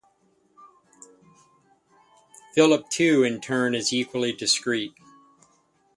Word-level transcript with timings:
Philip 2.55 2.89
too 2.89 3.21
in 3.21 3.39
turn 3.39 3.75
is 3.75 3.93
equally 3.93 4.33
discrete. 4.33 4.95